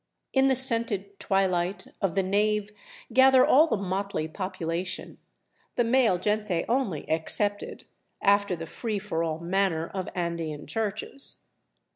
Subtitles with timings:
[0.33, 2.71] In the scented twilight of the nave
[3.13, 5.19] gather all the motley population,
[5.75, 7.83] the male gente only excepted,
[8.19, 11.43] after the free for all manner of Andean churches.